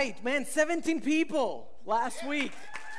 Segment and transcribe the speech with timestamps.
[0.00, 2.52] right, man, 17 people last week.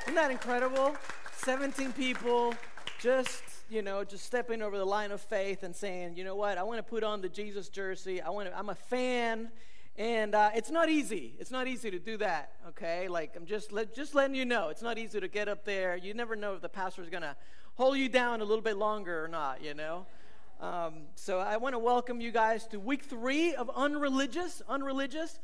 [0.04, 0.96] Isn't that incredible?
[1.38, 2.54] 17 people
[3.00, 3.42] just,
[3.72, 6.64] you know, just stepping over the line of faith and saying, you know what, I
[6.64, 8.22] want to put on the Jesus jersey.
[8.22, 9.50] I want to, I'm a fan.
[9.97, 11.33] And uh, it's not easy.
[11.40, 13.08] It's not easy to do that, okay?
[13.08, 15.97] Like, I'm just, just letting you know, it's not easy to get up there.
[15.97, 17.36] You never know if the pastor's going to
[17.73, 20.05] hold you down a little bit longer or not, you know?
[20.60, 24.62] Um, so I want to welcome you guys to week three of Unreligious.
[24.70, 25.40] Unreligious.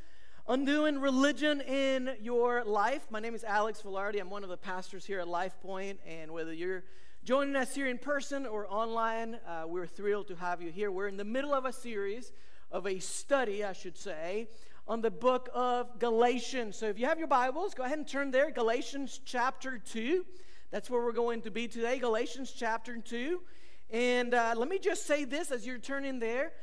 [0.49, 3.01] Undoing religion in your life.
[3.09, 4.17] My name is Alex Velarde.
[4.21, 6.85] I'm one of the pastors here at Life Point, and whether you're
[7.25, 10.89] joining us here in person or online, uh, we're thrilled to have you here.
[10.89, 12.31] We're in the middle of a series
[12.71, 14.47] of a study, I should say,
[14.87, 16.77] on the book of Galatians.
[16.77, 18.49] So if you have your Bibles, go ahead and turn there.
[18.49, 20.25] Galatians chapter 2.
[20.71, 21.99] That's where we're going to be today.
[21.99, 23.41] Galatians chapter 2.
[23.89, 26.53] And uh, let me just say this as you're turning there.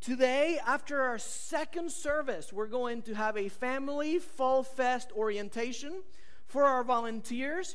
[0.00, 6.04] Today, after our second service, we're going to have a family fall fest orientation
[6.46, 7.74] for our volunteers.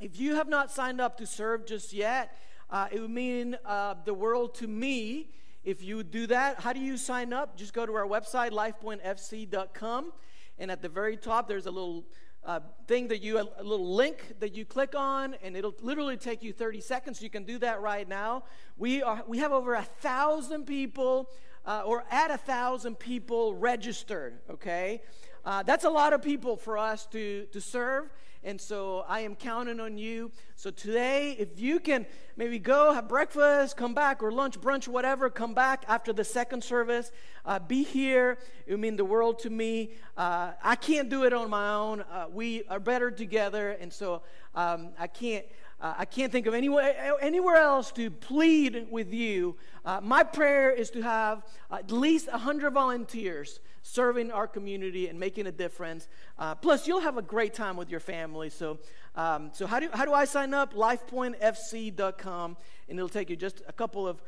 [0.00, 2.34] If you have not signed up to serve just yet,
[2.70, 6.60] uh, it would mean uh, the world to me if you do that.
[6.60, 7.58] How do you sign up?
[7.58, 10.12] Just go to our website, lifepointfc.com,
[10.58, 12.06] and at the very top, there's a little
[12.42, 16.42] uh, thing that you, a little link that you click on, and it'll literally take
[16.42, 17.20] you 30 seconds.
[17.20, 18.44] You can do that right now.
[18.78, 21.28] We, are, we have over a thousand people
[21.66, 25.02] uh, or at a thousand people registered, okay?
[25.44, 28.10] Uh, that's a lot of people for us to, to serve.
[28.42, 30.32] And so I am counting on you.
[30.56, 32.06] So today, if you can
[32.38, 36.64] maybe go have breakfast, come back, or lunch, brunch, whatever, come back after the second
[36.64, 37.12] service.
[37.44, 38.38] Uh, be here.
[38.66, 39.90] It would mean the world to me.
[40.16, 42.00] Uh, I can't do it on my own.
[42.00, 43.72] Uh, we are better together.
[43.72, 44.22] And so
[44.54, 45.44] um, I can't.
[45.80, 49.56] Uh, I can't think of anywhere, anywhere else to plead with you.
[49.84, 55.46] Uh, my prayer is to have at least 100 volunteers serving our community and making
[55.46, 56.06] a difference.
[56.38, 58.50] Uh, plus, you'll have a great time with your family.
[58.50, 58.78] So,
[59.16, 60.74] um, so how, do, how do I sign up?
[60.74, 62.56] LifePointFC.com,
[62.88, 64.22] and it'll take you just a couple of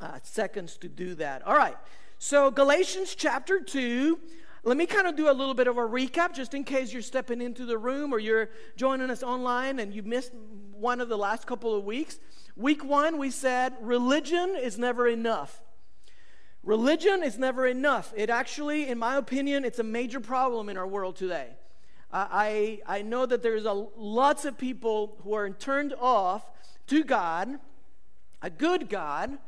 [0.00, 1.46] uh, seconds to do that.
[1.46, 1.76] All right.
[2.18, 4.18] So, Galatians chapter 2.
[4.64, 7.00] Let me kind of do a little bit of a recap just in case you're
[7.00, 10.32] stepping into the room or you're joining us online and you missed
[10.78, 12.18] one of the last couple of weeks.
[12.56, 15.62] Week one, we said religion is never enough.
[16.62, 18.12] Religion is never enough.
[18.16, 21.50] It actually, in my opinion, it's a major problem in our world today.
[22.12, 26.42] I, I know that there's a, lots of people who are turned off
[26.86, 27.58] to God,
[28.40, 29.38] a good God,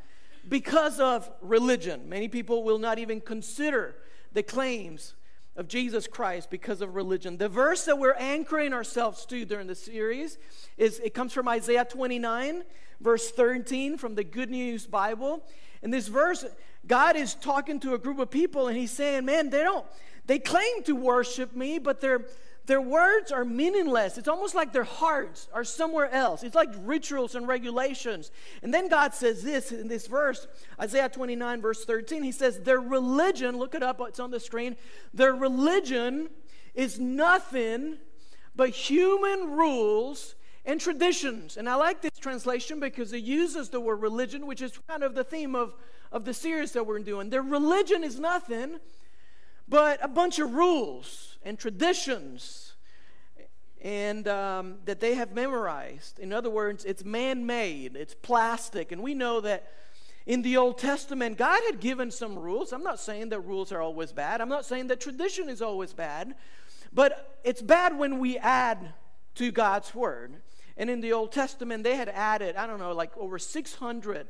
[0.48, 2.08] because of religion.
[2.08, 3.96] Many people will not even consider
[4.32, 5.14] the claims
[5.56, 7.36] of Jesus Christ because of religion.
[7.36, 10.38] The verse that we're anchoring ourselves to during the series
[10.76, 12.64] is it comes from Isaiah 29,
[13.00, 15.42] verse 13 from the Good News Bible.
[15.82, 16.44] In this verse,
[16.86, 19.86] God is talking to a group of people and he's saying, Man, they don't,
[20.26, 22.26] they claim to worship me, but their,
[22.70, 24.16] their words are meaningless.
[24.16, 26.44] It's almost like their hearts are somewhere else.
[26.44, 28.30] It's like rituals and regulations.
[28.62, 30.46] And then God says this in this verse,
[30.80, 32.22] Isaiah 29, verse 13.
[32.22, 34.76] He says, Their religion, look it up, it's on the screen,
[35.12, 36.30] their religion
[36.72, 37.96] is nothing
[38.54, 41.56] but human rules and traditions.
[41.56, 45.16] And I like this translation because it uses the word religion, which is kind of
[45.16, 45.74] the theme of
[46.12, 47.30] of the series that we're doing.
[47.30, 48.78] Their religion is nothing
[49.68, 52.74] but a bunch of rules and traditions
[53.82, 56.18] and um, that they have memorized.
[56.18, 58.92] In other words, it's man made, it's plastic.
[58.92, 59.72] And we know that
[60.26, 62.72] in the Old Testament, God had given some rules.
[62.72, 65.92] I'm not saying that rules are always bad, I'm not saying that tradition is always
[65.92, 66.34] bad,
[66.92, 68.92] but it's bad when we add
[69.36, 70.34] to God's word.
[70.76, 74.26] And in the Old Testament, they had added, I don't know, like over 600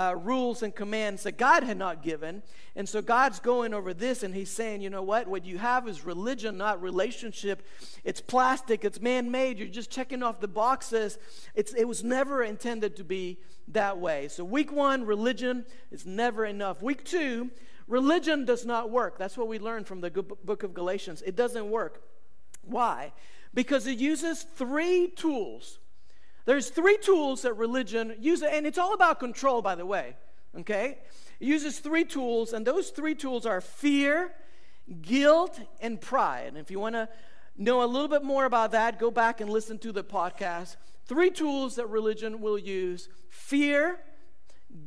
[0.00, 2.42] uh, rules and commands that God had not given.
[2.74, 5.28] And so God's going over this and he's saying, you know what?
[5.28, 7.62] What you have is religion, not relationship.
[8.02, 9.58] It's plastic, it's man made.
[9.58, 11.18] You're just checking off the boxes.
[11.54, 14.28] It's, it was never intended to be that way.
[14.28, 16.80] So, week one, religion is never enough.
[16.80, 17.50] Week two,
[17.86, 19.18] religion does not work.
[19.18, 21.20] That's what we learned from the book of Galatians.
[21.26, 22.02] It doesn't work.
[22.62, 23.12] Why?
[23.52, 25.78] Because it uses three tools
[26.50, 30.16] there's three tools that religion uses, and it's all about control, by the way.
[30.58, 30.98] Okay?
[31.38, 34.32] It uses three tools, and those three tools are fear,
[35.00, 36.48] guilt, and pride.
[36.48, 37.08] And if you want to
[37.56, 40.74] know a little bit more about that, go back and listen to the podcast.
[41.06, 44.00] Three tools that religion will use fear,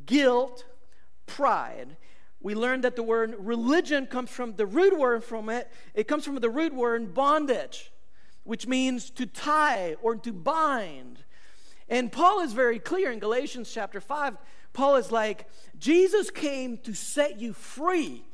[0.04, 0.66] guilt,
[1.24, 1.96] pride.
[2.40, 5.72] We learned that the word religion comes from the root word from it.
[5.94, 7.90] It comes from the root word bondage,
[8.42, 11.23] which means to tie or to bind.
[11.88, 14.36] And Paul is very clear in Galatians chapter 5.
[14.72, 15.48] Paul is like,
[15.78, 18.24] Jesus came to set you free.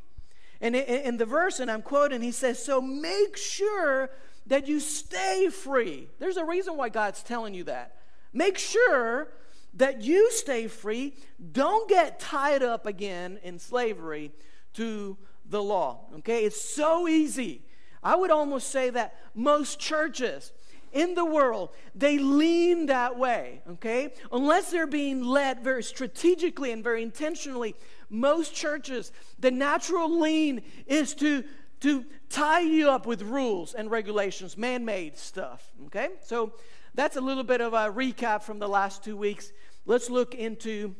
[0.61, 4.11] And in the verse, and I'm quoting, he says, So make sure
[4.47, 6.09] that you stay free.
[6.19, 7.97] There's a reason why God's telling you that.
[8.33, 9.29] Make sure
[9.75, 11.15] that you stay free.
[11.53, 14.33] Don't get tied up again in slavery
[14.75, 15.17] to
[15.49, 16.07] the law.
[16.19, 16.45] Okay?
[16.45, 17.63] It's so easy.
[18.03, 20.53] I would almost say that most churches
[20.93, 24.13] in the world, they lean that way, okay?
[24.33, 27.75] Unless they're being led very strategically and very intentionally,
[28.09, 31.45] most churches, the natural lean is to,
[31.81, 36.11] to tie you up with rules and regulations, man made stuff, okay?
[36.23, 36.53] So
[36.95, 39.53] that's a little bit of a recap from the last two weeks.
[39.87, 40.95] Let's look into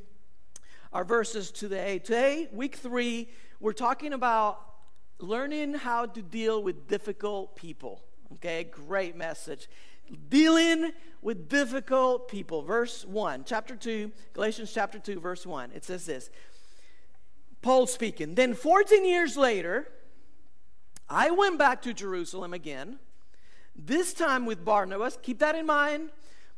[0.93, 1.99] our verses today.
[1.99, 3.29] Today, week three,
[3.61, 4.61] we're talking about
[5.19, 8.03] learning how to deal with difficult people.
[8.35, 9.69] Okay, great message.
[10.29, 10.93] Dealing
[11.23, 12.63] with difficult people.
[12.63, 15.73] Verse 1, chapter 2, Galatians chapter 2, verse 1.
[15.75, 16.31] It says this
[17.63, 18.35] Paul speaking.
[18.35, 19.89] Then 14 years later,
[21.09, 22.99] I went back to Jerusalem again,
[23.77, 25.19] this time with Barnabas.
[25.23, 26.11] Keep that in mind.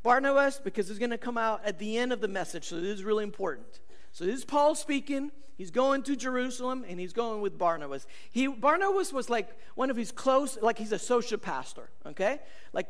[0.02, 2.90] Barnabas, because it's going to come out at the end of the message, so this
[2.90, 3.80] is really important.
[4.12, 5.30] So this is Paul speaking.
[5.56, 8.06] He's going to Jerusalem and he's going with Barnabas.
[8.30, 12.40] He Barnabas was like one of his close, like he's a social pastor, okay?
[12.72, 12.88] Like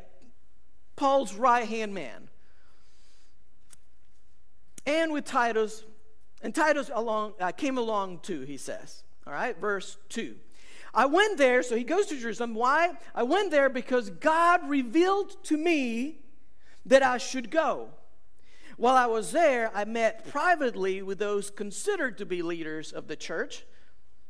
[0.95, 2.29] Paul's right hand man.
[4.85, 5.83] And with Titus,
[6.41, 9.03] and Titus along uh, came along too, he says.
[9.25, 10.35] All right, verse 2.
[10.93, 12.53] I went there, so he goes to Jerusalem.
[12.53, 12.91] Why?
[13.15, 16.19] I went there because God revealed to me
[16.85, 17.89] that I should go.
[18.83, 23.15] While I was there, I met privately with those considered to be leaders of the
[23.15, 23.63] church,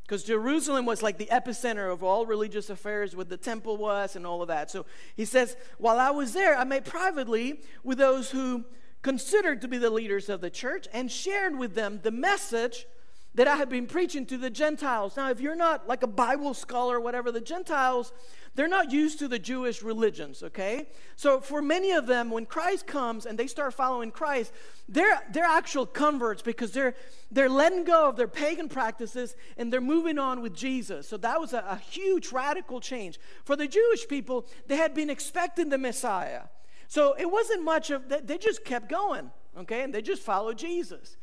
[0.06, 4.24] because Jerusalem was like the epicenter of all religious affairs, where the temple was and
[4.24, 4.70] all of that.
[4.70, 4.86] So
[5.16, 8.64] he says, While I was there, I met privately with those who
[9.02, 12.86] considered to be the leaders of the church and shared with them the message
[13.34, 15.16] that I had been preaching to the Gentiles.
[15.16, 18.12] Now, if you're not like a Bible scholar or whatever, the Gentiles
[18.54, 20.86] they're not used to the Jewish religions, okay?
[21.16, 24.52] So for many of them, when Christ comes and they start following Christ,
[24.88, 26.94] they're, they're actual converts because they're,
[27.32, 31.08] they're letting go of their pagan practices and they're moving on with Jesus.
[31.08, 33.18] So that was a, a huge radical change.
[33.44, 36.42] For the Jewish people, they had been expecting the Messiah.
[36.86, 39.82] So it wasn't much of that, they just kept going, okay?
[39.82, 41.16] And they just followed Jesus.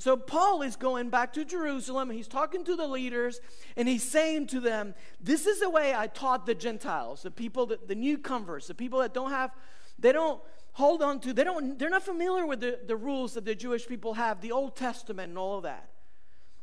[0.00, 2.08] So Paul is going back to Jerusalem.
[2.08, 3.38] He's talking to the leaders
[3.76, 7.66] and he's saying to them, This is the way I taught the Gentiles, the people,
[7.66, 9.50] that, the newcomers, the people that don't have,
[9.98, 10.40] they don't
[10.72, 13.86] hold on to, they don't, they're not familiar with the, the rules that the Jewish
[13.86, 15.90] people have, the Old Testament and all of that.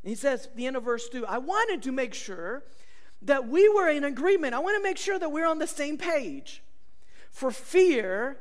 [0.01, 2.63] And he says, the end of verse 2, I wanted to make sure
[3.21, 4.55] that we were in agreement.
[4.55, 6.63] I want to make sure that we're on the same page
[7.29, 8.39] for fear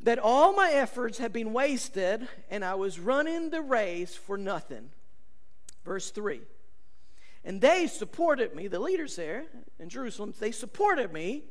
[0.00, 4.90] that all my efforts had been wasted and I was running the race for nothing.
[5.84, 6.40] Verse 3.
[7.44, 9.44] And they supported me, the leaders there
[9.78, 11.44] in Jerusalem, they supported me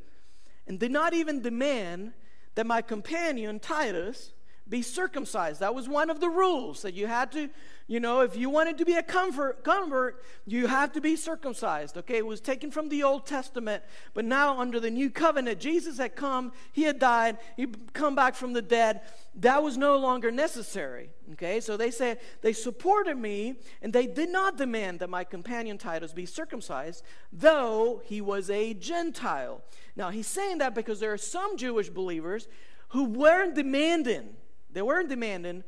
[0.68, 2.13] and did not even demand
[2.56, 4.31] that my companion Titus
[4.68, 5.60] be circumcised.
[5.60, 7.50] That was one of the rules that you had to,
[7.88, 11.98] you know, if you wanted to be a convert, convert, you have to be circumcised.
[11.98, 13.84] Okay, it was taken from the Old Testament,
[14.16, 18.34] but now under the new covenant, Jesus had come, he had died, he come back
[18.34, 19.02] from the dead.
[19.36, 21.10] That was no longer necessary.
[21.34, 25.78] Okay, so they said they supported me and they did not demand that my companion
[25.78, 29.62] Titus be circumcised, though he was a Gentile.
[29.95, 32.48] Now he's saying that because there are some Jewish believers
[32.90, 34.36] who weren't demanding
[34.76, 35.64] they weren't demanding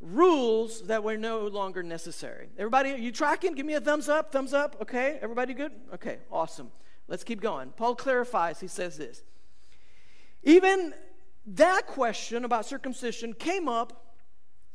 [0.00, 2.48] rules that were no longer necessary.
[2.56, 3.54] Everybody, you tracking?
[3.54, 4.76] Give me a thumbs up, thumbs up.
[4.80, 5.72] Okay, everybody good?
[5.94, 6.70] Okay, awesome.
[7.06, 7.70] Let's keep going.
[7.76, 9.22] Paul clarifies, he says this.
[10.42, 10.94] Even
[11.46, 14.14] that question about circumcision came up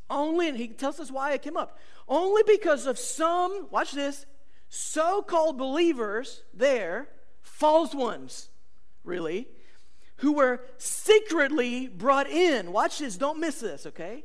[0.09, 4.27] only, and he tells us why it came up, only because of some, watch this,
[4.69, 7.09] so called believers there,
[7.41, 8.49] false ones,
[9.03, 9.47] really,
[10.21, 12.71] who were secretly brought in.
[12.71, 14.23] Watch this, don't miss this, okay?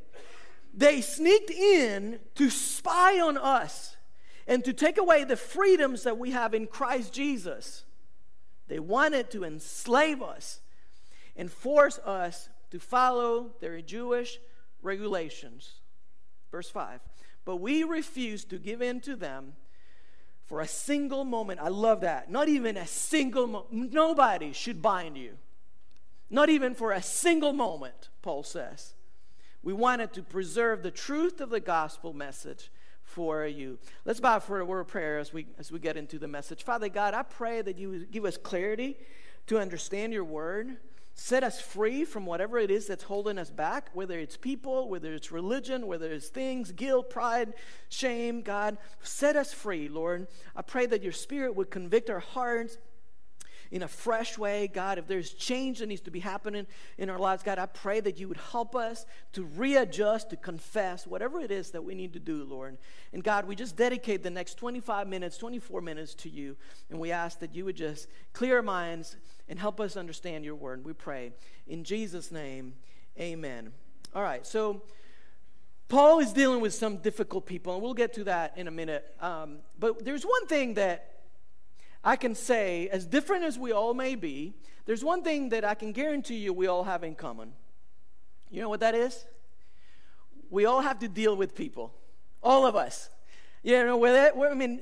[0.71, 3.97] They sneaked in to spy on us
[4.45, 7.83] and to take away the freedoms that we have in Christ Jesus.
[8.67, 10.59] They wanted to enslave us
[11.35, 14.37] and force us to follow their Jewish
[14.83, 15.79] regulations.
[16.51, 16.99] Verse 5.
[17.43, 19.53] But we refused to give in to them
[20.45, 21.59] for a single moment.
[21.59, 22.29] I love that.
[22.29, 23.93] Not even a single moment.
[23.93, 25.37] Nobody should bind you.
[26.29, 28.93] Not even for a single moment, Paul says.
[29.63, 32.71] We wanted to preserve the truth of the gospel message
[33.03, 33.79] for you.
[34.05, 36.63] Let's bow for a word of prayer as we, as we get into the message.
[36.63, 38.97] Father God, I pray that you give us clarity
[39.47, 40.77] to understand your word.
[41.19, 45.13] set us free from whatever it is that's holding us back, whether it's people, whether
[45.13, 47.53] it's religion, whether it's things, guilt, pride,
[47.89, 48.77] shame, God.
[49.01, 50.27] Set us free, Lord.
[50.55, 52.77] I pray that your spirit would convict our hearts
[53.71, 54.67] in a fresh way.
[54.67, 57.99] God, if there's change that needs to be happening in our lives, God, I pray
[57.99, 62.13] that you would help us to readjust, to confess, whatever it is that we need
[62.13, 62.77] to do, Lord.
[63.13, 66.55] And God, we just dedicate the next 25 minutes, 24 minutes to you.
[66.89, 69.15] And we ask that you would just clear our minds
[69.49, 70.85] and help us understand your word.
[70.85, 71.31] We pray.
[71.67, 72.73] In Jesus' name,
[73.19, 73.71] amen.
[74.15, 74.81] All right, so.
[75.89, 79.05] Paul is dealing with some difficult people, and we'll get to that in a minute.
[79.21, 81.16] Um, but there's one thing that
[82.07, 84.53] I can say, as different as we all may be,
[84.85, 87.51] there's one thing that I can guarantee you we all have in common.
[88.49, 89.25] You know what that is?
[90.49, 91.93] We all have to deal with people.
[92.41, 93.09] All of us.
[93.61, 94.79] You know, whether, I mean,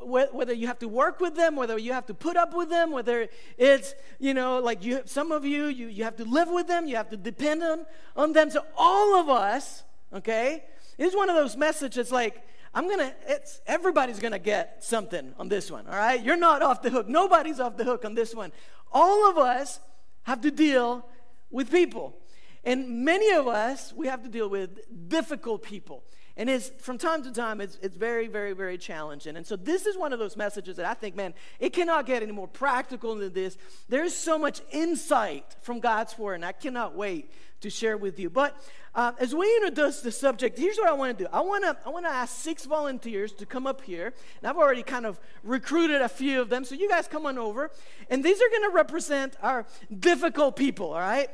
[0.00, 2.92] whether you have to work with them, whether you have to put up with them,
[2.92, 6.68] whether it's, you know, like you, some of you, you, you have to live with
[6.68, 8.50] them, you have to depend on, on them.
[8.52, 9.82] So all of us,
[10.14, 10.62] okay,
[10.96, 12.40] it's one of those messages like,
[12.74, 16.22] I'm gonna, it's, everybody's gonna get something on this one, all right?
[16.22, 17.08] You're not off the hook.
[17.08, 18.52] Nobody's off the hook on this one.
[18.92, 19.80] All of us
[20.22, 21.06] have to deal
[21.50, 22.16] with people.
[22.64, 26.04] And many of us, we have to deal with difficult people.
[26.38, 29.36] And it's, from time to time, it's, it's very, very, very challenging.
[29.36, 32.22] And so, this is one of those messages that I think, man, it cannot get
[32.22, 33.58] any more practical than this.
[33.88, 38.30] There's so much insight from God's Word, and I cannot wait to share with you.
[38.30, 38.56] But
[38.94, 41.30] uh, as we introduce the subject, here's what I want to do.
[41.32, 44.56] I want to I want to ask six volunteers to come up here, and I've
[44.56, 46.64] already kind of recruited a few of them.
[46.64, 47.72] So you guys come on over,
[48.10, 49.66] and these are going to represent our
[49.98, 50.92] difficult people.
[50.92, 51.30] All right.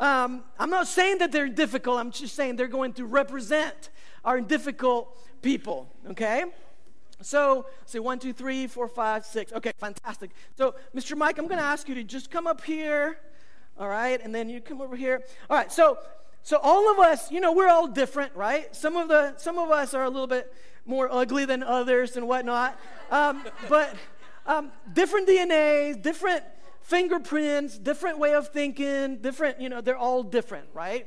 [0.00, 2.00] Um, I'm not saying that they're difficult.
[2.00, 3.90] I'm just saying they're going to represent
[4.24, 6.44] are difficult people, okay?
[7.22, 9.52] So, say one, two, three, four, five, six.
[9.52, 10.30] Okay, fantastic.
[10.56, 11.16] So, Mr.
[11.16, 13.18] Mike, I'm going to ask you to just come up here,
[13.78, 15.22] all right, and then you come over here.
[15.48, 15.70] All right.
[15.70, 15.98] So,
[16.42, 18.74] so all of us, you know, we're all different, right?
[18.74, 20.52] Some of the, some of us are a little bit
[20.86, 22.78] more ugly than others and whatnot,
[23.10, 23.94] um, but
[24.46, 26.42] um, different DNAs, different
[26.80, 29.60] fingerprints, different way of thinking, different.
[29.60, 31.06] You know, they're all different, right?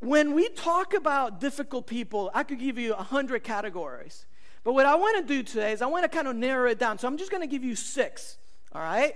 [0.00, 4.26] When we talk about difficult people, I could give you a hundred categories.
[4.64, 6.78] But what I want to do today is I want to kind of narrow it
[6.78, 6.98] down.
[6.98, 8.38] So I'm just going to give you six.
[8.72, 9.14] All right?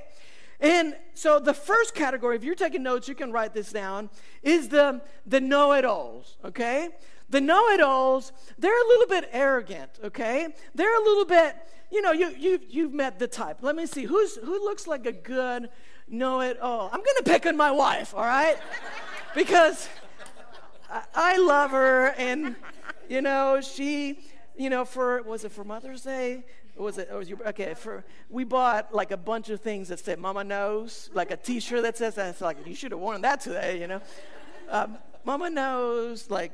[0.61, 4.11] And so the first category, if you're taking notes, you can write this down,
[4.43, 6.91] is the, the know-it-alls, okay?
[7.31, 10.49] The know-it-alls, they're a little bit arrogant, okay?
[10.75, 11.57] They're a little bit,
[11.91, 13.59] you know, you, you, you've met the type.
[13.61, 15.69] Let me see, who's, who looks like a good
[16.09, 16.91] know-it-all?
[16.93, 18.57] I'm going to pick on my wife, all right?
[19.35, 19.89] because
[21.15, 22.57] I, love her, and
[23.09, 24.19] you know, she,
[24.57, 26.45] you know, for was it for Mother's Day?
[26.77, 27.13] was it?
[27.13, 31.11] Was your, okay, for we bought like a bunch of things that said "Mama knows,"
[31.15, 32.31] like a T-shirt that says that.
[32.31, 34.01] It's like you should have worn that today, you know.
[34.69, 36.53] Um, Mama knows, like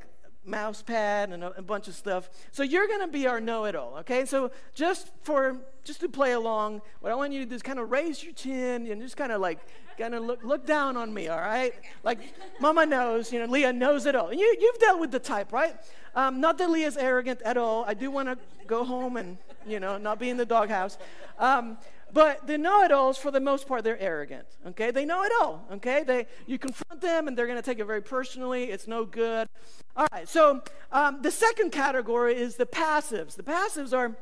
[0.49, 2.28] mouse pad and a, a bunch of stuff.
[2.52, 4.25] So you're going to be our know-it-all, okay?
[4.25, 7.78] So just for just to play along, what I want you to do is kind
[7.78, 9.59] of raise your chin and just kind of like
[9.99, 11.73] kind of look look down on me, all right?
[12.02, 12.19] Like
[12.61, 14.33] Mama knows, you know, Leah knows it all.
[14.33, 15.76] You you've dealt with the type, right?
[16.14, 17.85] Um, not that Leah's arrogant at all.
[17.87, 20.99] I do want to go home and you know not be in the doghouse.
[21.38, 21.78] Um,
[22.12, 24.46] but the know-it-alls, for the most part, they're arrogant.
[24.68, 25.66] Okay, they know it all.
[25.72, 28.64] Okay, they you confront them and they're going to take it very personally.
[28.64, 29.48] It's no good.
[29.96, 30.28] All right.
[30.28, 30.62] So
[30.92, 33.36] um, the second category is the passives.
[33.36, 34.16] The passives are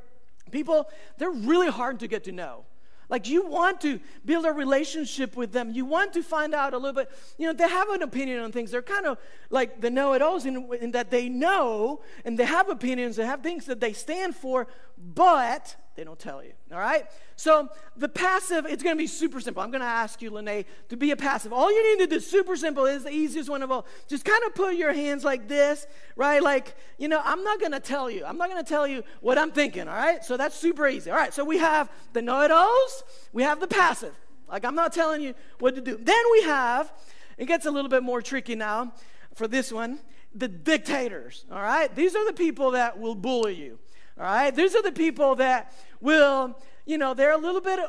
[0.50, 0.88] people.
[1.18, 2.64] They're really hard to get to know.
[3.08, 5.70] Like you want to build a relationship with them.
[5.70, 7.10] You want to find out a little bit.
[7.38, 8.72] You know, they have an opinion on things.
[8.72, 13.14] They're kind of like the know-it-alls in, in that they know and they have opinions.
[13.16, 14.66] They have things that they stand for,
[14.98, 16.52] but they don't tell you.
[16.72, 17.06] All right?
[17.36, 19.62] So the passive, it's going to be super simple.
[19.62, 21.52] I'm going to ask you, Lene, to be a passive.
[21.52, 23.86] All you need to do, super simple, is the easiest one of all.
[24.06, 26.42] Just kind of put your hands like this, right?
[26.42, 28.24] Like, you know, I'm not going to tell you.
[28.24, 30.24] I'm not going to tell you what I'm thinking, all right?
[30.24, 31.10] So that's super easy.
[31.10, 34.14] All right, so we have the know it alls, we have the passive.
[34.48, 35.98] Like, I'm not telling you what to do.
[36.00, 36.92] Then we have,
[37.38, 38.92] it gets a little bit more tricky now
[39.34, 39.98] for this one,
[40.34, 41.94] the dictators, all right?
[41.94, 43.78] These are the people that will bully you.
[44.18, 44.54] All right?
[44.54, 47.80] These are the people that will, you know, they're a little bit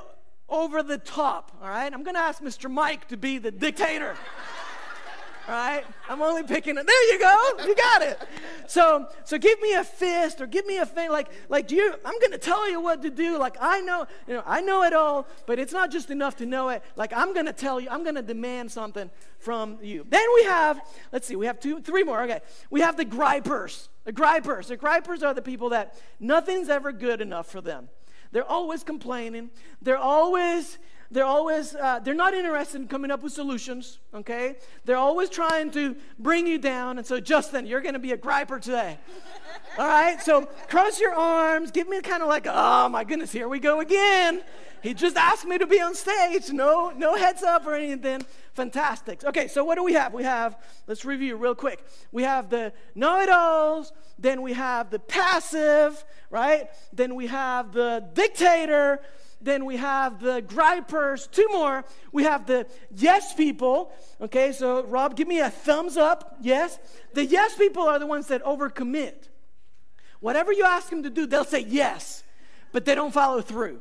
[0.50, 1.57] over the top.
[1.62, 1.93] All right?
[1.93, 2.69] I'm going to ask Mr.
[2.69, 4.15] Mike to be the dictator.
[5.48, 5.86] All right?
[6.10, 6.86] I'm only picking it.
[6.86, 7.51] There you go.
[7.65, 8.22] You got it.
[8.67, 11.93] So, so give me a fist or give me a thing like, like, do you,
[12.03, 13.38] I'm going to tell you what to do.
[13.38, 16.46] Like, I know, you know, I know it all, but it's not just enough to
[16.46, 16.84] know it.
[16.98, 20.05] Like, I'm going to tell you, I'm going to demand something from you.
[20.10, 20.81] Then we have,
[21.13, 22.22] let's see, we have two, three more.
[22.24, 22.41] Okay.
[22.69, 23.88] We have the gripers.
[24.07, 24.69] The gripers.
[24.69, 27.89] The gripers are the people that nothing's ever good enough for them.
[28.31, 29.49] They're always complaining.
[29.81, 30.77] They're always
[31.11, 34.55] they're always uh, they're not interested in coming up with solutions okay?
[34.85, 38.17] They're always trying to bring you down and so justin you're going to be a
[38.17, 38.97] griper today.
[39.77, 43.47] All right so cross your arms give me kind of like oh my goodness here
[43.47, 44.43] we go again.
[44.83, 48.25] He just asked me to be on stage no no heads up or anything.
[48.53, 49.23] Fantastic.
[49.23, 50.13] Okay so what do we have?
[50.13, 51.85] We have let's review real quick.
[52.11, 56.69] We have the know-it-alls then we have the passive right?
[56.93, 58.99] Then we have the dictator
[59.41, 61.27] then we have the gripers.
[61.27, 61.86] Two more.
[62.12, 63.91] We have the yes people.
[64.20, 66.38] Okay, so Rob, give me a thumbs up.
[66.41, 66.79] Yes.
[67.13, 69.29] The yes people are the ones that overcommit.
[70.20, 72.24] Whatever you ask them to do, they'll say yes,
[72.72, 73.79] but they don't follow through.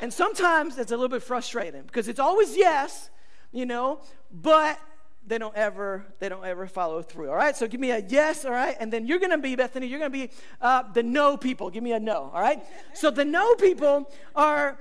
[0.00, 3.10] And sometimes it's a little bit frustrating because it's always yes,
[3.52, 4.00] you know,
[4.32, 4.78] but
[5.26, 7.56] they don't ever they don't ever follow through all right?
[7.56, 8.76] So give me a yes all right?
[8.80, 11.70] And then you're gonna be bethany you're gonna be uh, the no people.
[11.70, 12.62] Give me a no all right?
[12.94, 14.78] So the no people are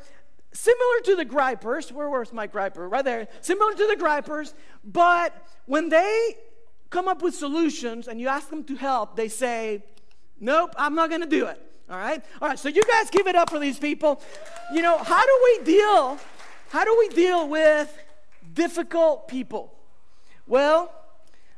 [0.52, 1.92] similar to the gripers.
[1.92, 2.90] Where where's my griper?
[2.90, 3.28] Right there.
[3.42, 4.54] Similar to the gripers
[4.84, 6.38] but when they
[6.90, 9.84] come up with solutions and you ask them to help they say
[10.40, 12.24] nope i'm not gonna do it all right?
[12.42, 14.22] All right so you guys give it up for these people.
[14.74, 16.18] You know how do we deal
[16.70, 17.96] how do we deal with
[18.54, 19.74] difficult people
[20.50, 20.92] well,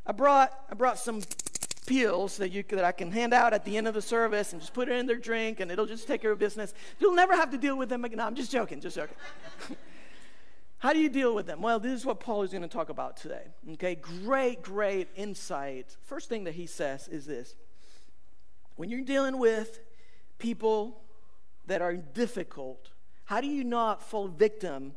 [0.05, 1.21] I brought, I brought some
[1.87, 4.61] pills that, you, that I can hand out at the end of the service and
[4.61, 6.73] just put it in their drink and it'll just take care of business.
[6.99, 8.17] You'll never have to deal with them again.
[8.17, 9.15] No, I'm just joking, just joking.
[10.79, 11.61] How do you deal with them?
[11.61, 13.43] Well, this is what Paul is going to talk about today.
[13.73, 15.95] Okay, great, great insight.
[16.01, 17.55] First thing that he says is this
[18.75, 19.79] when you're dealing with
[20.37, 21.01] people
[21.67, 22.89] that are difficult,
[23.25, 24.93] how do you not fall victim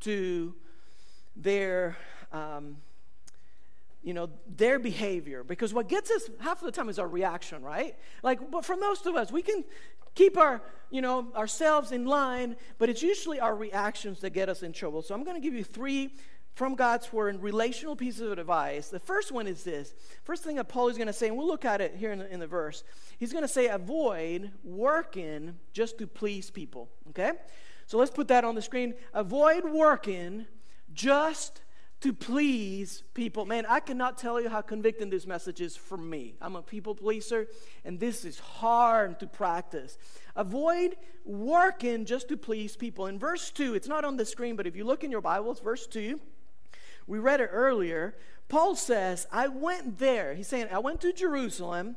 [0.00, 0.54] to
[1.36, 1.96] their
[2.32, 2.76] um,
[4.04, 5.42] you know, their behavior.
[5.42, 7.96] Because what gets us half of the time is our reaction, right?
[8.22, 9.64] Like, but for most of us, we can
[10.14, 14.62] keep our, you know, ourselves in line, but it's usually our reactions that get us
[14.62, 15.02] in trouble.
[15.02, 16.14] So I'm going to give you three
[16.54, 18.88] from God's word relational pieces of advice.
[18.88, 19.92] The first one is this.
[20.22, 22.20] First thing that Paul is going to say, and we'll look at it here in
[22.20, 22.84] the, in the verse.
[23.18, 26.90] He's going to say, avoid working just to please people.
[27.08, 27.32] Okay?
[27.86, 28.94] So let's put that on the screen.
[29.14, 30.46] Avoid working
[30.92, 31.60] just
[32.04, 33.46] to please people.
[33.46, 36.34] Man, I cannot tell you how convicting this message is for me.
[36.38, 37.46] I'm a people pleaser,
[37.82, 39.96] and this is hard to practice.
[40.36, 43.06] Avoid working just to please people.
[43.06, 45.60] In verse 2, it's not on the screen, but if you look in your Bibles,
[45.60, 46.20] verse 2,
[47.06, 48.14] we read it earlier.
[48.50, 50.34] Paul says, I went there.
[50.34, 51.96] He's saying, I went to Jerusalem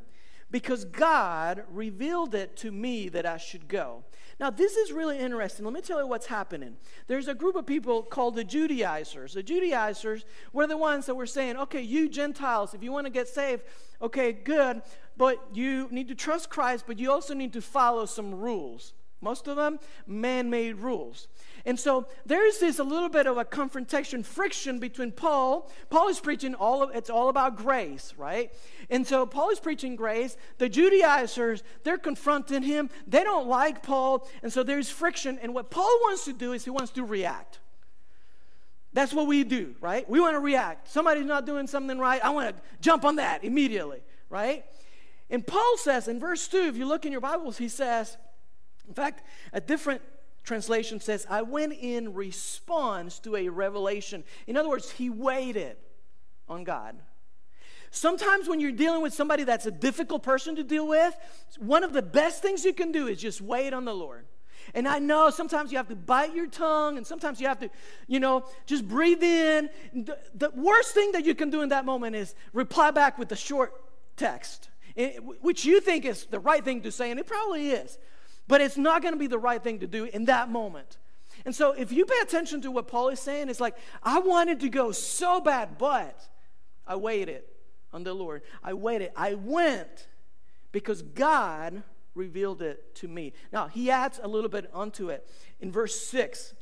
[0.50, 4.06] because God revealed it to me that I should go.
[4.39, 5.65] Now, this is really interesting.
[5.65, 6.78] Let me tell you what's happening.
[7.08, 9.34] There's a group of people called the Judaizers.
[9.34, 13.12] The Judaizers were the ones that were saying, okay, you Gentiles, if you want to
[13.12, 13.63] get saved,
[14.00, 14.84] okay, good,
[15.17, 18.93] but you need to trust Christ, but you also need to follow some rules.
[19.21, 21.28] Most of them man made rules.
[21.68, 25.70] And so there's this a little bit of a confrontation, friction between Paul.
[25.90, 28.54] Paul is preaching all of it's all about grace, right?
[28.90, 30.38] And so Paul is preaching grace.
[30.60, 32.90] The Judaizers, they're confronting him.
[33.06, 34.26] They don't like Paul.
[34.42, 35.40] And so there's friction.
[35.42, 37.60] And what Paul wants to do is he wants to react.
[38.94, 40.10] That's what we do, right?
[40.10, 40.88] We want to react.
[40.90, 42.24] Somebody's not doing something right.
[42.24, 44.00] I want to jump on that immediately,
[44.30, 44.64] right?
[45.30, 48.16] And Paul says in verse 2, if you look in your Bibles, he says,
[48.88, 50.02] in fact, a different
[50.48, 54.24] translation says, I went in response to a revelation.
[54.48, 55.76] In other words, he waited
[56.48, 56.96] on God.
[57.92, 61.16] Sometimes when you're dealing with somebody that's a difficult person to deal with,
[61.60, 64.26] one of the best things you can do is just wait on the Lord.
[64.74, 67.70] And I know sometimes you have to bite your tongue, and sometimes you have to,
[68.08, 69.70] you know, just breathe in.
[69.94, 73.32] The, the worst thing that you can do in that moment is reply back with
[73.32, 73.74] a short
[74.18, 77.98] text, eh, which you think is the right thing to say, and it probably is.
[78.48, 80.98] But it's not going to be the right thing to do in that moment.
[81.46, 84.60] And so if you pay attention to what Paul is saying, it's like, I wanted
[84.62, 86.28] to go so bad, but
[86.86, 87.44] I waited
[87.94, 88.42] on the Lord.
[88.64, 89.12] I waited.
[89.16, 90.08] I went
[90.72, 91.84] because God
[92.16, 93.34] revealed it to me.
[93.54, 95.30] Now, he adds a little bit onto it.
[95.60, 96.54] In verse 6,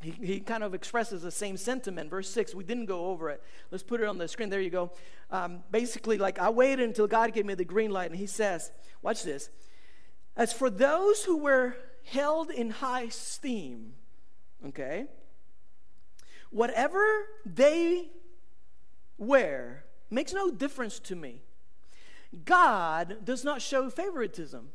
[0.00, 2.10] he, he kind of expresses the same sentiment.
[2.10, 3.42] Verse 6, we didn't go over it.
[3.70, 4.50] Let's put it on the screen.
[4.50, 4.92] There you go.
[5.30, 8.70] Um, basically, like, I waited until God gave me the green light, and he says,
[9.02, 9.50] Watch this.
[10.38, 13.94] As for those who were held in high esteem,
[14.68, 15.06] okay,
[16.50, 17.02] whatever
[17.44, 18.06] they
[19.18, 21.42] wear makes no difference to me.
[22.44, 24.68] God does not show favoritism.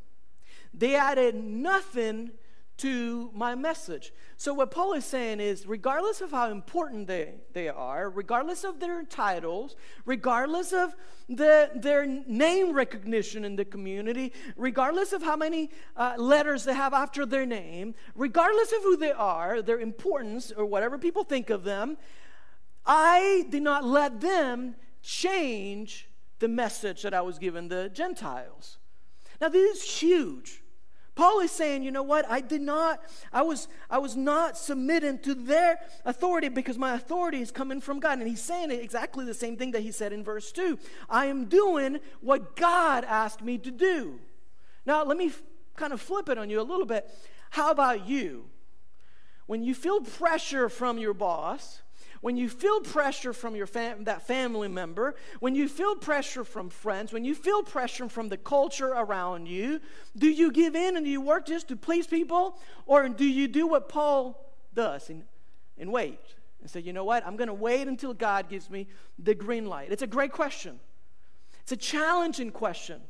[0.74, 2.32] They added nothing
[2.78, 4.14] to my message.
[4.36, 8.80] So, what Paul is saying is, regardless of how important they, they are, regardless of
[8.80, 10.96] their titles, regardless of
[11.30, 16.94] the, their name recognition in the community, regardless of how many uh, letters they have
[16.94, 21.64] after their name, regardless of who they are, their importance, or whatever people think of
[21.64, 21.98] them,
[22.86, 26.10] I did not let them change
[26.40, 28.80] the message that I was given the Gentiles.
[29.40, 30.63] Now, this is huge.
[31.16, 32.26] Paul is saying, you know what?
[32.30, 37.40] I did not, I was, I was not submitting to their authority because my authority
[37.40, 38.18] is coming from God.
[38.18, 40.80] And he's saying exactly the same thing that he said in verse 2.
[41.10, 44.20] I am doing what God asked me to do.
[44.88, 45.42] Now, let me f-
[45.76, 47.08] kind of flip it on you a little bit.
[47.52, 48.46] How about you?
[49.46, 51.83] When you feel pressure from your boss,
[52.24, 56.70] when you feel pressure from your fam- that family member, when you feel pressure from
[56.70, 59.82] friends, when you feel pressure from the culture around you,
[60.16, 62.58] do you give in and do you work just to please people?
[62.86, 64.42] Or do you do what Paul
[64.74, 65.24] does and,
[65.78, 66.22] and wait
[66.62, 68.88] and say, you know what, I'm going to wait until God gives me
[69.20, 69.92] the green light?
[69.92, 70.80] It's a great question.
[71.64, 73.02] It's a challenging question.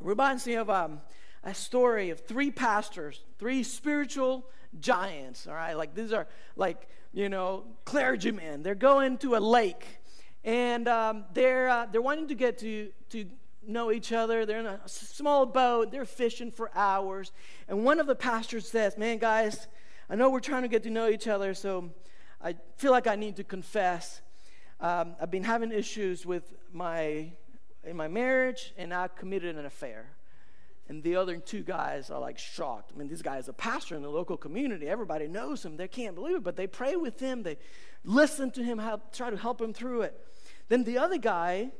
[0.00, 1.02] It reminds me of um,
[1.44, 4.44] a story of three pastors, three spiritual
[4.80, 5.74] giants, all right?
[5.74, 8.62] Like these are like you know, clergymen.
[8.62, 9.86] They're going to a lake,
[10.44, 13.26] and um, they're uh, they're wanting to get to to
[13.66, 14.46] know each other.
[14.46, 15.90] They're in a small boat.
[15.90, 17.32] They're fishing for hours,
[17.68, 19.66] and one of the pastors says, "Man, guys,
[20.08, 21.90] I know we're trying to get to know each other, so
[22.42, 24.20] I feel like I need to confess.
[24.80, 27.32] Um, I've been having issues with my
[27.84, 30.06] in my marriage, and I committed an affair."
[30.90, 32.90] And the other two guys are like shocked.
[32.92, 34.88] I mean, this guy is a pastor in the local community.
[34.88, 35.76] Everybody knows him.
[35.76, 37.44] They can't believe it, but they pray with him.
[37.44, 37.58] They
[38.02, 40.26] listen to him, help, try to help him through it.
[40.68, 41.70] Then the other guy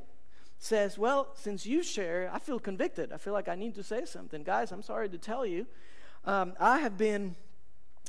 [0.61, 3.11] says, Well, since you share, I feel convicted.
[3.11, 4.44] I feel like I need to say something.
[4.44, 5.66] Guys, I'm sorry to tell you.
[6.25, 7.35] Um, I have been,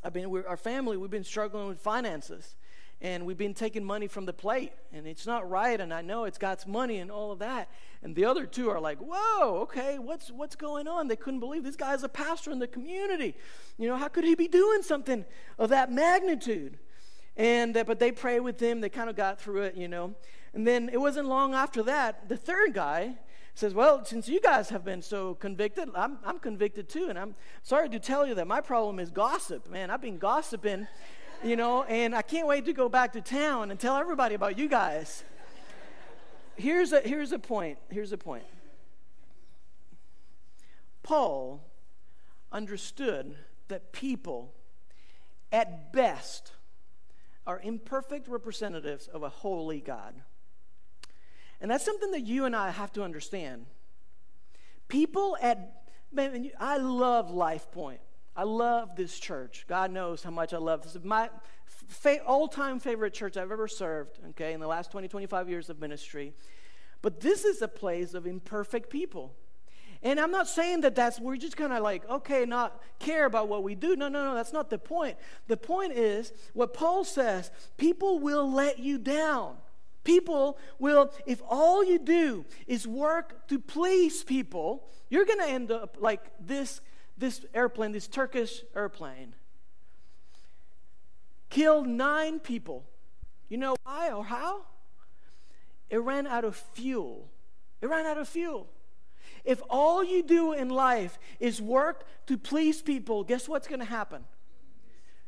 [0.04, 2.56] I've been, our family, we've been struggling with finances
[3.02, 6.26] and we've been taking money from the plate and it's not right and i know
[6.26, 7.70] it's god's money and all of that.
[8.04, 11.08] And the other two are like whoa okay what's what's going on?
[11.08, 13.36] They couldn't believe this guy's a pastor in the community.
[13.78, 15.26] You know how could he be doing something
[15.60, 16.80] of that magnitude?
[17.38, 18.82] And uh, but they pray with him.
[18.82, 20.16] They kind of got through it you know.
[20.54, 23.18] And then it wasn't long after that the third guy
[23.54, 27.08] says, Well, since you guys have been so convicted, I'm, I'm convicted too.
[27.10, 29.70] And I'm sorry to tell you that my problem is gossip.
[29.70, 30.88] Man, I've been gossiping
[31.43, 34.58] you know, and I can't wait to go back to town and tell everybody about
[34.58, 35.23] you guys.
[36.56, 37.80] Here's a, here's a point.
[37.89, 38.43] Here's a point.
[41.04, 41.63] Paul
[42.51, 43.36] understood
[43.69, 44.54] that people,
[45.51, 46.51] at best,
[47.47, 50.13] are imperfect representatives of a holy God.
[51.60, 53.65] And that's something that you and I have to understand.
[54.88, 58.01] People at, man, I love Life Point.
[58.36, 59.65] I love this church.
[59.67, 60.98] God knows how much I love this.
[61.04, 61.30] My
[61.65, 65.70] fa- all time favorite church I've ever served, okay, in the last 20, 25 years
[65.70, 66.34] of ministry.
[67.02, 69.36] But this is a place of imperfect people.
[70.04, 73.48] And I'm not saying that that's, we're just kind of like, okay, not care about
[73.48, 73.96] what we do.
[73.96, 75.17] No, no, no, that's not the point.
[75.48, 79.58] The point is what Paul says people will let you down.
[80.04, 85.72] People will, if all you do is work to please people, you're going to end
[85.72, 86.82] up like this
[87.17, 89.34] this airplane, this Turkish airplane,
[91.50, 92.86] killed nine people.
[93.50, 94.62] You know why or how?
[95.89, 97.30] It ran out of fuel.
[97.82, 98.69] It ran out of fuel.
[99.43, 103.86] If all you do in life is work to please people, guess what's going to
[103.86, 104.24] happen?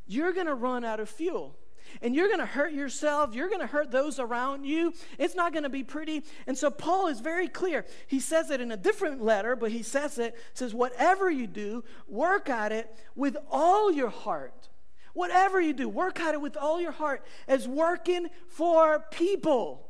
[0.08, 1.56] You're going to run out of fuel
[2.02, 3.34] and you're going to hurt yourself.
[3.34, 4.94] You're going to hurt those around you.
[5.18, 6.24] It's not going to be pretty.
[6.48, 7.86] And so Paul is very clear.
[8.08, 11.84] He says it in a different letter, but he says it, says, whatever you do,
[12.08, 14.70] work at it with all your heart.
[15.14, 19.88] Whatever you do, work at it with all your heart as working for people,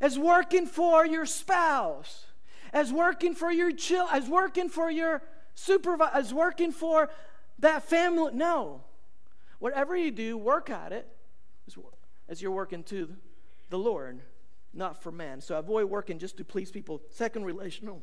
[0.00, 2.26] as working for your spouse,
[2.72, 5.22] as working for your child, as working for your
[5.54, 7.08] supervisor, as working for
[7.60, 8.32] that family.
[8.34, 8.82] No.
[9.58, 11.08] Whatever you do, work at it
[12.28, 13.14] as you're working to
[13.70, 14.20] the Lord,
[14.74, 15.40] not for man.
[15.40, 17.02] So avoid working just to please people.
[17.10, 18.02] Second relational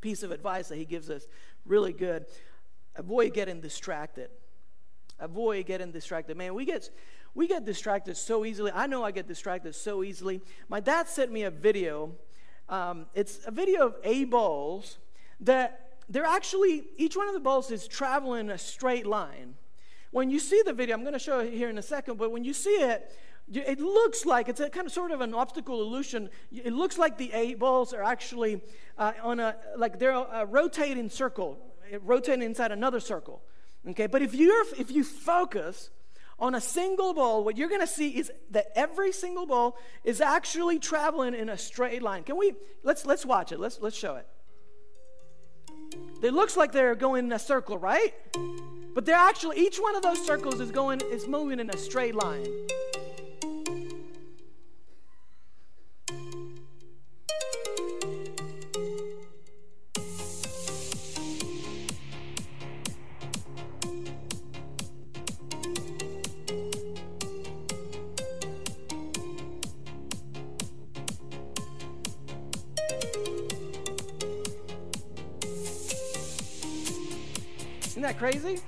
[0.00, 1.26] piece of advice that he gives us,
[1.66, 2.26] really good.
[2.96, 4.30] Avoid getting distracted.
[5.20, 6.36] Avoid getting distracted.
[6.36, 6.90] Man, we get
[7.34, 8.70] we get distracted so easily.
[8.74, 10.40] I know I get distracted so easily.
[10.68, 12.12] My dad sent me a video.
[12.68, 14.98] Um, it's a video of A balls
[15.40, 19.54] that they're actually each one of the balls is traveling a straight line.
[20.10, 22.30] When you see the video, I'm going to show it here in a second, but
[22.32, 23.12] when you see it,
[23.52, 26.28] it looks like it's a kind of sort of an optical illusion.
[26.52, 28.60] It looks like the eight balls are actually
[28.98, 31.58] uh, on a like they're a rotating circle,
[32.02, 33.42] rotating inside another circle.
[33.88, 35.90] Okay, but if you're if you focus
[36.38, 40.20] on a single ball, what you're going to see is that every single ball is
[40.20, 42.24] actually traveling in a straight line.
[42.24, 43.58] Can we let's let's watch it.
[43.58, 44.26] Let's let's show it.
[46.22, 48.12] It looks like they're going in a circle, right?
[48.94, 52.14] But they're actually each one of those circles is going is moving in a straight
[52.14, 52.46] line.
[77.98, 78.60] Isn't that crazy?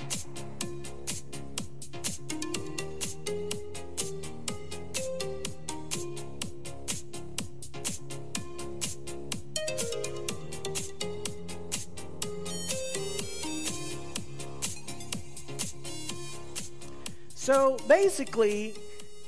[17.36, 18.74] So basically,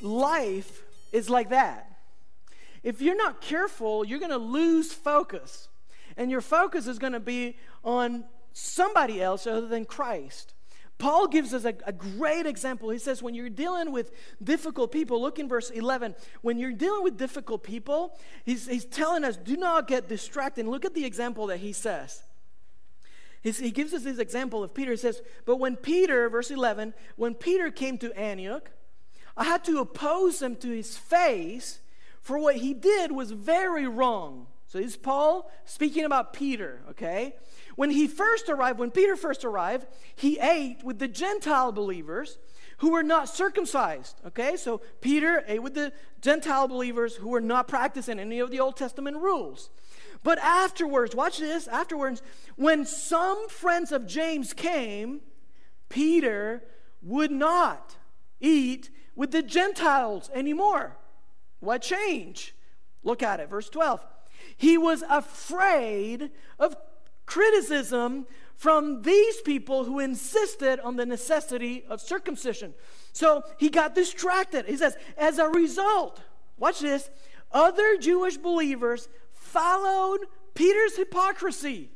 [0.01, 1.97] life is like that.
[2.83, 5.69] If you're not careful, you're going to lose focus.
[6.17, 10.55] And your focus is going to be on somebody else other than Christ.
[10.99, 12.91] Paul gives us a, a, great example.
[12.91, 16.15] He says, when you're dealing with difficult people, look in verse 11.
[16.43, 20.67] When you're dealing with difficult people, he's, he's telling us, do not get distracted.
[20.67, 22.23] Look at the example that he says.
[23.43, 24.93] He's, he gives us this example of Peter.
[24.93, 28.71] He says, But when Peter, verse 11, when Peter came to Antioch,
[29.37, 31.81] I had to oppose him to his face,
[32.21, 34.47] for what he did was very wrong.
[34.69, 37.35] So this is Paul speaking about Peter, okay?
[37.77, 42.39] When he first arrived, when Peter first arrived, he ate with the Gentile believers
[42.79, 44.21] who were not circumcised.
[44.27, 48.61] Okay, so Peter ate with the Gentile believers who were not practicing any of the
[48.61, 49.71] Old Testament rules.
[50.23, 52.23] But afterwards, watch this, afterwards,
[52.57, 55.21] when some friends of James came,
[55.89, 56.63] Peter
[57.03, 57.97] would not
[58.41, 60.97] eat with the Gentiles anymore.
[61.61, 62.55] What change?
[63.03, 64.05] Look at it, verse 12.
[64.57, 66.77] He was afraid of
[67.27, 72.75] criticism from these people who insisted on the necessity of circumcision.
[73.13, 74.67] So he got distracted.
[74.67, 76.21] He says, as a result,
[76.59, 77.11] watch this,
[77.51, 80.21] other Jewish believers followed
[80.55, 81.91] Peter's hypocrisy.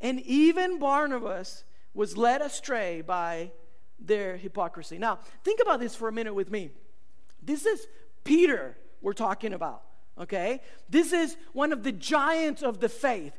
[0.00, 3.52] And even Barnabas was led astray by
[3.98, 4.98] their hypocrisy.
[4.98, 6.70] Now, think about this for a minute with me.
[7.42, 7.86] This is
[8.24, 9.82] Peter we're talking about,
[10.18, 10.60] okay?
[10.88, 13.32] This is one of the giants of the faith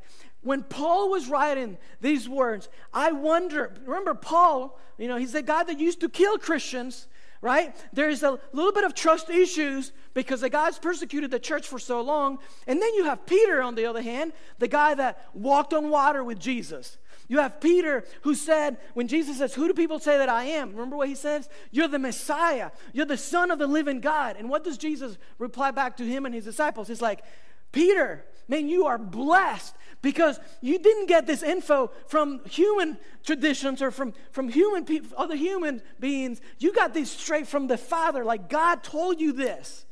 [0.45, 5.63] when Paul was writing these words, I wonder, remember Paul, you know, he's the guy
[5.63, 7.07] that used to kill Christians,
[7.41, 7.75] right?
[7.91, 11.99] There's a little bit of trust issues because the guy's persecuted the church for so
[12.01, 12.37] long.
[12.67, 16.23] And then you have Peter, on the other hand, the guy that walked on water
[16.23, 16.97] with Jesus.
[17.27, 20.73] You have Peter who said, when Jesus says, Who do people say that I am?
[20.73, 21.49] Remember what he says?
[21.71, 22.69] You're the Messiah.
[22.93, 24.35] You're the Son of the living God.
[24.37, 26.87] And what does Jesus reply back to him and his disciples?
[26.87, 27.23] He's like,
[27.71, 33.91] Peter, man, you are blessed because you didn't get this info from human traditions or
[33.91, 34.85] from, from human
[35.17, 36.41] other human beings.
[36.59, 39.85] You got this straight from the Father, like God told you this.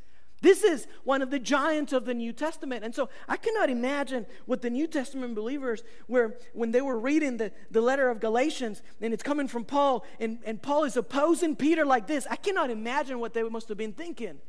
[0.43, 2.83] This is one of the giants of the New Testament.
[2.83, 7.37] And so I cannot imagine what the New Testament believers were when they were reading
[7.37, 11.55] the, the letter of Galatians and it's coming from Paul, and, and Paul is opposing
[11.55, 12.27] Peter like this.
[12.29, 14.39] I cannot imagine what they must have been thinking.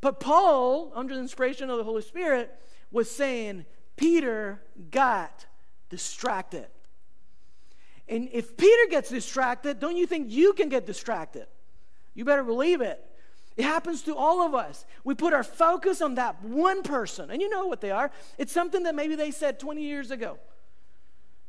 [0.00, 2.58] But Paul, under the inspiration of the Holy Spirit,
[2.90, 5.46] was saying Peter got
[5.90, 6.66] distracted.
[8.08, 11.46] And if Peter gets distracted, don't you think you can get distracted?
[12.14, 13.04] You better believe it.
[13.56, 14.86] It happens to all of us.
[15.04, 18.10] We put our focus on that one person, and you know what they are.
[18.38, 20.38] It's something that maybe they said 20 years ago.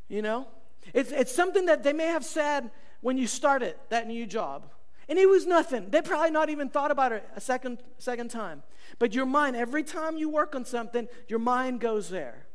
[0.08, 0.48] You know?
[0.94, 2.72] It's, it's something that they may have said
[3.02, 4.66] when you started that new job.
[5.10, 5.90] And it was nothing.
[5.90, 8.62] They probably not even thought about it a second, second time.
[9.00, 12.46] But your mind, every time you work on something, your mind goes there.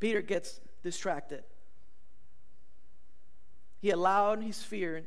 [0.00, 1.44] Peter gets distracted.
[3.80, 5.06] He allowed his fear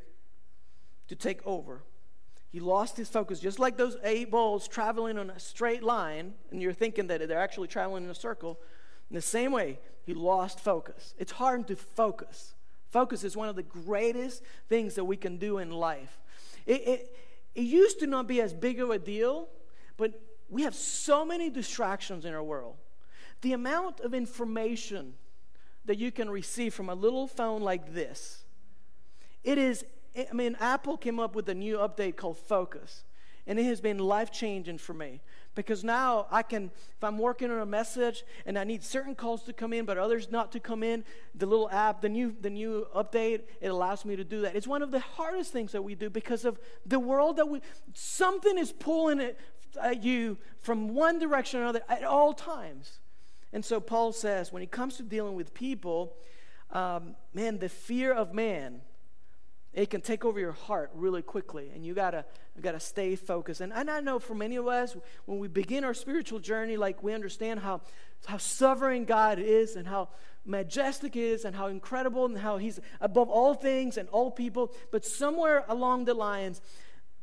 [1.08, 1.82] to take over.
[2.50, 6.62] He lost his focus, just like those eight balls traveling on a straight line, and
[6.62, 8.60] you're thinking that they're actually traveling in a circle.
[9.10, 11.14] In the same way, he lost focus.
[11.18, 12.54] It's hard to focus.
[12.96, 16.18] Focus is one of the greatest things that we can do in life.
[16.64, 17.16] It, it,
[17.54, 19.48] it used to not be as big of a deal,
[19.98, 22.76] but we have so many distractions in our world.
[23.42, 25.12] The amount of information
[25.84, 28.44] that you can receive from a little phone like this,
[29.44, 29.84] it is,
[30.16, 33.04] I mean, Apple came up with a new update called Focus.
[33.46, 35.20] And it has been life changing for me
[35.56, 39.42] because now I can, if I'm working on a message and I need certain calls
[39.44, 41.02] to come in, but others not to come in,
[41.34, 44.54] the little app, the new, the new update, it allows me to do that.
[44.54, 47.60] It's one of the hardest things that we do because of the world that we,
[47.94, 49.40] something is pulling it
[49.82, 53.00] at you from one direction or another at all times.
[53.52, 56.14] And so Paul says, when it comes to dealing with people,
[56.70, 58.82] um, man, the fear of man
[59.76, 62.24] it can take over your heart really quickly and you gotta
[62.56, 63.60] you gotta stay focused.
[63.60, 67.02] And, and i know for many of us when we begin our spiritual journey like
[67.02, 67.82] we understand how
[68.24, 70.08] how sovereign god is and how
[70.46, 74.72] majestic is and how incredible and how he's above all things and all people.
[74.90, 76.60] But somewhere along the lines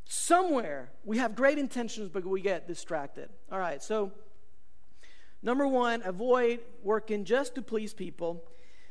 [0.05, 3.29] somewhere we have great intentions but we get distracted.
[3.51, 4.11] All right so
[5.41, 8.43] number one avoid working just to please people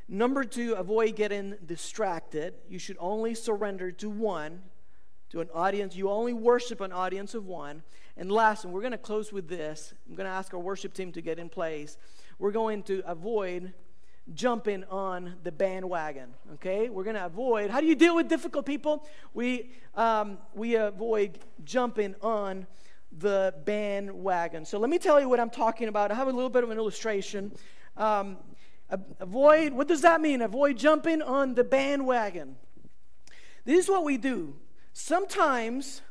[0.09, 2.55] Number two, avoid getting distracted.
[2.69, 4.63] You should only surrender to one,
[5.31, 5.97] to an audience.
[5.97, 7.83] You only worship an audience of one.
[8.17, 9.95] And last, and we're going to close with this.
[10.09, 11.97] I'm going to ask our worship team to get in place.
[12.39, 13.73] We're going to avoid
[14.35, 16.35] jumping on the bandwagon.
[16.55, 17.71] Okay, we're going to avoid.
[17.71, 19.07] How do you deal with difficult people?
[19.35, 22.67] We um, we avoid jumping on
[23.19, 24.65] the bandwagon.
[24.65, 26.11] So let me tell you what I'm talking about.
[26.11, 27.53] I have a little bit of an illustration.
[27.97, 28.39] Um,
[29.21, 30.43] Avoid, what does that mean?
[30.43, 32.57] Avoid jumping on the bandwagon.
[33.65, 34.57] This is what we do.
[34.93, 36.03] Sometimes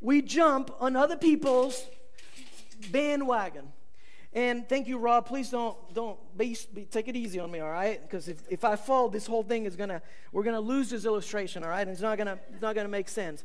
[0.00, 1.84] we jump on other people's
[2.90, 3.68] bandwagon.
[4.32, 5.26] And thank you, Rob.
[5.26, 8.00] Please don't don't be, be, take it easy on me, all right?
[8.00, 10.00] Because if, if I fall, this whole thing is gonna
[10.32, 11.82] we're gonna lose this illustration, all right?
[11.82, 13.44] And it's not gonna it's not gonna make sense.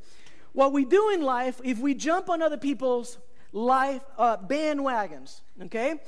[0.54, 3.18] What we do in life, if we jump on other people's
[3.52, 6.00] life uh, bandwagons, okay,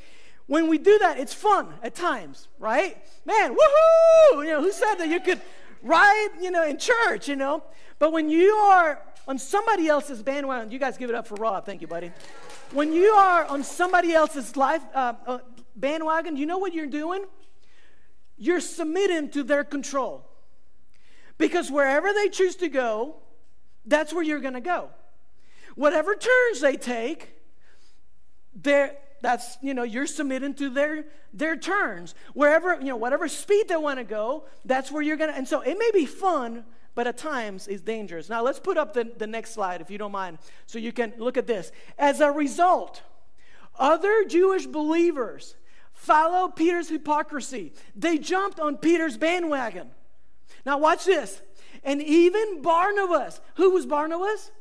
[0.50, 2.98] when we do that, it's fun at times, right?
[3.24, 4.44] Man, woohoo!
[4.44, 5.40] You know, who said that you could
[5.84, 7.64] ride, you know, in church, you know?
[8.00, 11.68] But when you are on somebody else's bandwagon, you guys give it up for Rob.
[11.68, 12.12] Thank you, buddy.
[12.72, 15.38] When you are on somebody else's life uh, uh,
[15.76, 17.26] bandwagon, you know what you're doing?
[18.36, 20.28] You're submitting to their control.
[21.38, 23.18] Because wherever they choose to go,
[23.86, 24.90] that's where you're going to go.
[25.76, 27.36] Whatever turns they take,
[28.56, 33.68] they're that's you know you're submitting to their their turns wherever you know whatever speed
[33.68, 36.64] they want to go that's where you're gonna and so it may be fun
[36.96, 38.28] but at times it's dangerous.
[38.28, 41.14] Now let's put up the, the next slide if you don't mind so you can
[41.18, 41.72] look at this.
[41.98, 43.04] As a result
[43.78, 45.56] other jewish believers
[45.94, 47.74] follow peter's hypocrisy.
[47.96, 49.92] They jumped on peter's bandwagon.
[50.66, 51.42] Now watch this.
[51.84, 54.52] And even barnabas who was barnabas?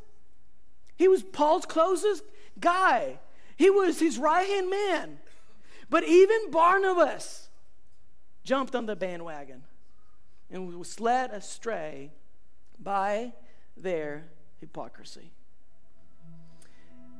[0.94, 2.22] He was paul's closest
[2.60, 3.18] guy
[3.58, 5.18] he was his right hand man.
[5.90, 7.48] But even Barnabas
[8.44, 9.64] jumped on the bandwagon
[10.48, 12.12] and was led astray
[12.78, 13.32] by
[13.76, 14.28] their
[14.60, 15.32] hypocrisy.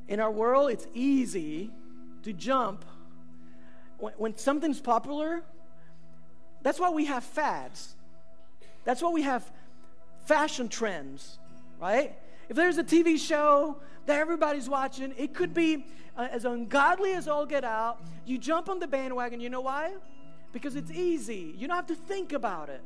[0.07, 1.71] In our world, it's easy
[2.23, 2.85] to jump.
[3.97, 5.43] When, when something's popular,
[6.61, 7.95] that's why we have fads.
[8.85, 9.51] That's why we have
[10.25, 11.37] fashion trends,
[11.81, 12.17] right?
[12.47, 15.13] If there's a TV show that everybody's watching.
[15.17, 15.85] It could be
[16.19, 18.01] Uh, as ungodly as all get out.
[18.25, 19.39] You jump on the bandwagon.
[19.39, 19.93] You know why?
[20.51, 21.55] Because it's easy.
[21.57, 22.81] You don't have to think about it.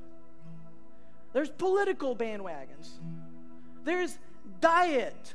[1.34, 2.92] There's political bandwagons.
[3.84, 4.20] There's
[4.62, 5.34] diet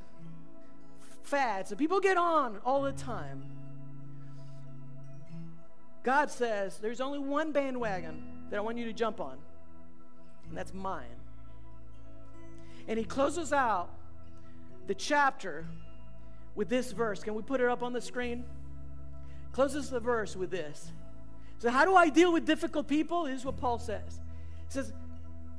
[1.25, 3.45] fads that people get on all the time.
[6.05, 9.39] God says there's only one bandwagon that I want you to jump on,
[10.49, 11.19] and that's mine.
[12.87, 13.91] And he closes out
[14.87, 15.67] the chapter
[16.59, 17.23] with this verse.
[17.23, 18.45] Can we put it up on the screen?
[19.53, 20.91] Closes the verse with this.
[21.59, 23.25] So, how do I deal with difficult people?
[23.25, 24.21] This is what Paul says.
[24.67, 24.93] He says,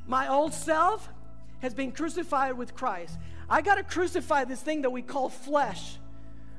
[0.05, 1.07] My old self
[1.61, 3.17] has been crucified with Christ.
[3.49, 5.97] I got to crucify this thing that we call flesh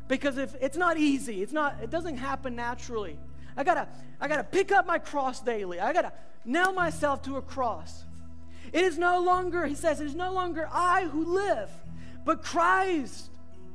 [0.08, 3.18] because if it's not easy, it's not it doesn't happen naturally.
[3.58, 3.88] I got to
[4.22, 5.80] I got to pick up my cross daily.
[5.80, 6.12] I got to
[6.46, 8.04] nail myself to a cross.
[8.72, 11.70] It is no longer, he says, it is no longer I who live,
[12.24, 13.29] but Christ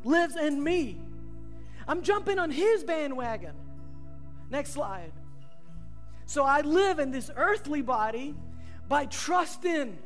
[0.05, 0.97] lives in me.
[1.87, 3.53] I'm jumping on his bandwagon.
[4.49, 5.11] Next slide.
[6.25, 8.35] So I live in this earthly body
[8.87, 9.97] by trusting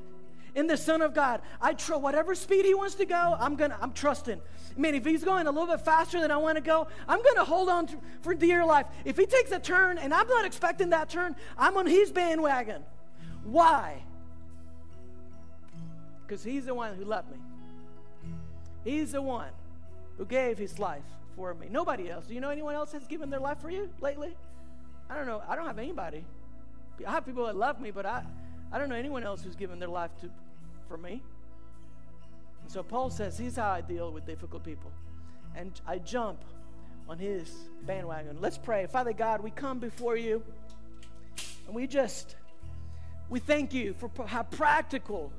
[0.56, 1.42] in the Son of God.
[1.62, 4.40] I trust whatever speed he wants to go, I'm gonna, I'm trusting.
[4.40, 7.22] I mean, if he's going a little bit faster than I want to go, I'm
[7.22, 8.88] gonna hold on to, for dear life.
[9.06, 12.84] If he takes a turn and I'm not expecting that turn, I'm on his bandwagon.
[13.44, 14.04] Why?
[16.26, 17.38] Because he's the one who loved me.
[18.84, 19.50] He's the one
[20.20, 21.02] who gave his life
[21.36, 21.68] for me.
[21.72, 22.28] Nobody else.
[22.28, 24.38] Do you know anyone else has given their life for you lately?
[25.10, 25.42] I don't know.
[25.48, 26.24] I don't have anybody.
[27.08, 28.24] I have people that love me, but I,
[28.72, 30.30] I don't know anyone else who's given their life to,
[30.88, 31.24] for me.
[32.62, 34.92] And so Paul says, here's how I deal with difficult people.
[35.56, 36.44] and I jump
[37.08, 37.52] on his
[37.86, 38.38] bandwagon.
[38.40, 38.86] Let's pray.
[38.88, 40.44] Father God, we come before you
[41.66, 42.36] and we just
[43.30, 45.32] we thank you for how practical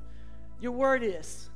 [0.59, 1.49] your word is.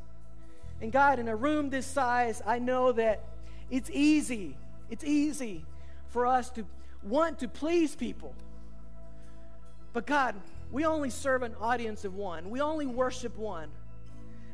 [0.82, 3.24] And God, in a room this size, I know that
[3.70, 4.58] it's easy.
[4.90, 5.66] It's easy
[6.10, 6.66] for us to
[7.04, 8.36] want to please people.
[9.94, 10.36] But God,
[10.72, 12.50] we only serve an audience of one.
[12.50, 13.70] We only worship one.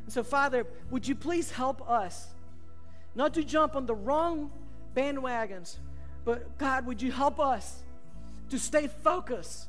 [0.04, 2.28] And so, Father, would you please help us
[3.14, 4.50] not to jump on the wrong
[4.94, 5.76] bandwagons,
[6.24, 7.82] but God, would you help us
[8.50, 9.66] to stay focused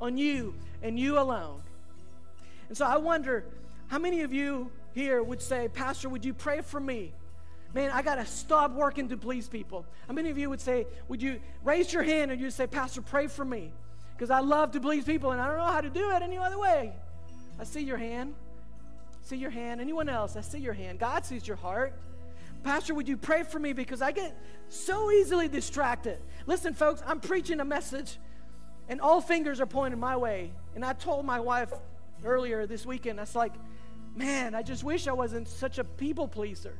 [0.00, 1.62] on you and you alone?
[2.68, 3.44] And so I wonder
[3.88, 7.12] how many of you here would say, Pastor, would you pray for me?
[7.74, 9.84] Man, I got to stop working to please people.
[10.06, 13.02] How many of you would say, Would you raise your hand and you say, Pastor,
[13.02, 13.72] pray for me?
[14.16, 16.38] Because I love to please people and I don't know how to do it any
[16.38, 16.92] other way.
[17.60, 18.34] I see your hand.
[19.22, 19.80] See your hand.
[19.80, 20.36] Anyone else?
[20.36, 20.98] I see your hand.
[20.98, 21.92] God sees your heart.
[22.64, 23.72] Pastor, would you pray for me?
[23.72, 24.36] Because I get
[24.68, 26.18] so easily distracted.
[26.46, 28.18] Listen, folks, I'm preaching a message
[28.88, 30.50] and all fingers are pointing my way.
[30.74, 31.72] And I told my wife
[32.24, 33.52] earlier this weekend, I was like,
[34.18, 36.74] man, I just wish I wasn't such a people pleaser.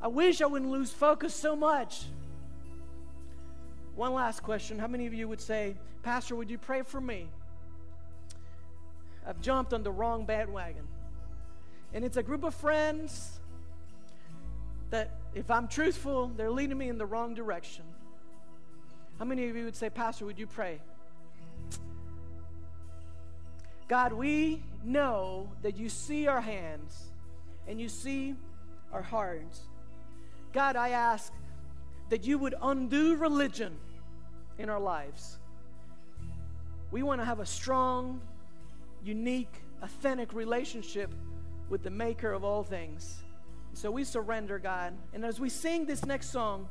[0.00, 2.04] I wish I wouldn't lose focus so much.
[3.96, 4.78] One last question.
[4.78, 7.28] How many of you would say, Pastor, would you pray for me?
[9.26, 10.86] I've jumped on the wrong bandwagon.
[11.92, 13.40] And it's a group of friends
[14.90, 17.84] that, if I'm truthful, they're leading me in the wrong direction.
[19.18, 20.80] How many of you would say, Pastor, would you pray?
[23.90, 27.10] God, we know that you see our hands
[27.66, 28.36] and you see
[28.92, 29.62] our hearts.
[30.52, 31.32] God, I ask
[32.08, 33.76] that you would undo religion
[34.58, 35.40] in our lives.
[36.92, 38.20] We want to have a strong,
[39.02, 41.12] unique, authentic relationship
[41.68, 43.24] with the maker of all things.
[43.72, 44.92] So we surrender, God.
[45.14, 46.68] And as we sing this next song,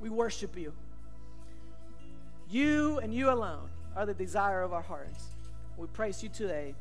[0.00, 0.72] we worship you.
[2.48, 5.33] You and you alone are the desire of our hearts.
[5.76, 6.74] We praise you today.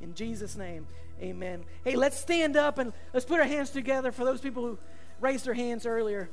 [0.00, 0.86] In Jesus' name,
[1.20, 1.64] amen.
[1.84, 4.78] Hey, let's stand up and let's put our hands together for those people who
[5.20, 6.28] raised their hands earlier.